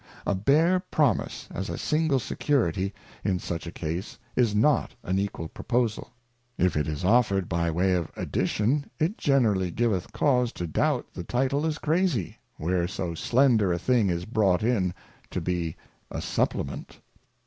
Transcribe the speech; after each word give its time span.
A 0.25 0.33
bare 0.33 0.79
Promise 0.79 1.47
as 1.51 1.69
a 1.69 1.77
single 1.77 2.17
Security 2.17 2.91
in 3.23 3.37
such 3.37 3.67
a 3.67 3.71
case 3.71 4.17
is 4.35 4.55
not 4.55 4.95
an 5.03 5.19
equal 5.19 5.47
proposal; 5.47 6.09
if 6.57 6.75
it 6.75 6.87
is 6.87 7.05
offered 7.05 7.47
by 7.47 7.69
way 7.69 7.93
of 7.93 8.11
addition, 8.15 8.89
it 8.97 9.15
generally 9.15 9.69
giveth 9.69 10.11
cause 10.11 10.51
to 10.53 10.65
doubt 10.65 11.05
the 11.13 11.23
Title 11.23 11.67
is 11.67 11.77
crazy, 11.77 12.39
where 12.57 12.87
so 12.87 13.13
slender 13.13 13.71
a 13.71 13.77
thing 13.77 14.09
is 14.09 14.25
brought 14.25 14.63
in 14.63 14.91
to 15.29 15.39
be 15.39 15.75
a 16.09 16.19
supplement. 16.19 16.99